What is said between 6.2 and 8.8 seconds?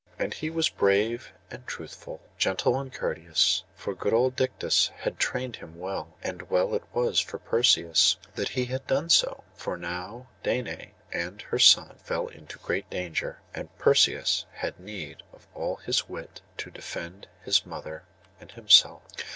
and well it was for Perseus that he